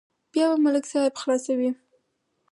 بیا 0.31 0.45
به 0.51 0.55
ملک 0.63 0.85
صاحب 0.91 1.13
خلاصوي. 1.21 1.69